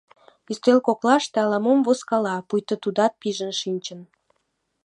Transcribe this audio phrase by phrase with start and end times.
[0.51, 3.99] Ӱстел коклаште ала-мом возкала, пуйто тудат пижын шинчын.